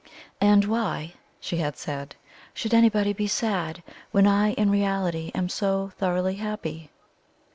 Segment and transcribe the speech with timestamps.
[0.41, 2.15] "And why," she had said,
[2.55, 6.89] "should anybody be sad, when I in reality am so thoroughly happy?"